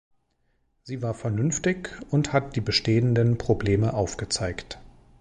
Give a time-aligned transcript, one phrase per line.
[0.81, 4.79] Sie war vernünftig und hat die bestehenden Probleme aufgezeigt.